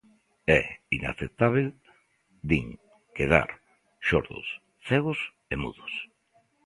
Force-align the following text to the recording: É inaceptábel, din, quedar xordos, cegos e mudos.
É 0.59 0.61
inaceptábel, 0.97 1.67
din, 2.49 2.67
quedar 3.17 3.49
xordos, 4.07 4.45
cegos 4.87 5.19
e 5.53 5.55
mudos. 5.63 5.93